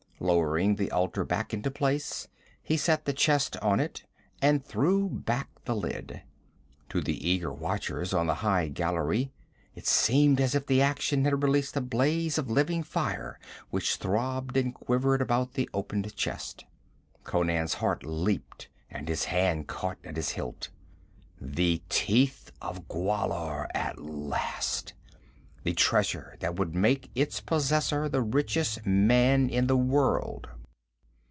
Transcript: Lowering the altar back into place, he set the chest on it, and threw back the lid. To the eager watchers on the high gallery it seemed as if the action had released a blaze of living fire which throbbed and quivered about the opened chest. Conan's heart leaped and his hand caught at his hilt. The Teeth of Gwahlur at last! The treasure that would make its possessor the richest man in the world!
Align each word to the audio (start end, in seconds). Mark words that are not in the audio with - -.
Lowering 0.23 0.75
the 0.75 0.91
altar 0.91 1.23
back 1.23 1.51
into 1.51 1.71
place, 1.71 2.27
he 2.61 2.77
set 2.77 3.05
the 3.05 3.11
chest 3.11 3.57
on 3.57 3.79
it, 3.79 4.03
and 4.39 4.63
threw 4.63 5.09
back 5.09 5.49
the 5.65 5.75
lid. 5.75 6.21
To 6.89 7.01
the 7.01 7.27
eager 7.27 7.51
watchers 7.51 8.13
on 8.13 8.27
the 8.27 8.35
high 8.45 8.67
gallery 8.67 9.31
it 9.73 9.87
seemed 9.87 10.39
as 10.39 10.53
if 10.53 10.67
the 10.67 10.79
action 10.79 11.25
had 11.25 11.41
released 11.41 11.75
a 11.75 11.81
blaze 11.81 12.37
of 12.37 12.51
living 12.51 12.83
fire 12.83 13.39
which 13.71 13.95
throbbed 13.95 14.55
and 14.57 14.75
quivered 14.75 15.23
about 15.23 15.53
the 15.53 15.67
opened 15.73 16.15
chest. 16.15 16.65
Conan's 17.23 17.73
heart 17.73 18.03
leaped 18.05 18.67
and 18.91 19.09
his 19.09 19.23
hand 19.25 19.67
caught 19.67 19.97
at 20.03 20.17
his 20.17 20.29
hilt. 20.33 20.69
The 21.43 21.81
Teeth 21.89 22.51
of 22.61 22.87
Gwahlur 22.87 23.69
at 23.73 23.97
last! 23.99 24.93
The 25.63 25.73
treasure 25.73 26.37
that 26.39 26.55
would 26.55 26.73
make 26.73 27.11
its 27.13 27.39
possessor 27.39 28.09
the 28.09 28.23
richest 28.23 28.83
man 28.83 29.47
in 29.47 29.67
the 29.67 29.77
world! 29.77 30.49